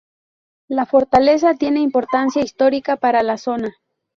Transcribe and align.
La 0.67 0.87
fortaleza 0.87 1.53
tiene 1.53 1.79
importancia 1.79 2.41
histórica 2.41 2.97
para 2.97 3.21
la 3.21 3.37
zona. 3.37 3.75